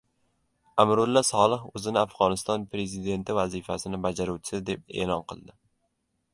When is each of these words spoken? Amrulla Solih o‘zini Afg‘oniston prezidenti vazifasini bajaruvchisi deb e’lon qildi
Amrulla 0.83 1.21
Solih 1.27 1.67
o‘zini 1.81 2.01
Afg‘oniston 2.05 2.65
prezidenti 2.73 3.37
vazifasini 3.43 4.03
bajaruvchisi 4.09 4.65
deb 4.73 4.99
e’lon 5.03 5.27
qildi 5.33 5.59